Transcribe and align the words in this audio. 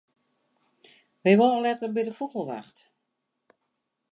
Wy 1.23 1.33
wolle 1.39 1.59
letter 1.63 1.89
by 1.95 2.01
de 2.05 2.13
fûgelwacht. 2.17 2.77